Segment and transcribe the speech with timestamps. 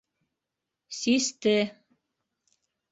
[0.99, 1.55] Систе.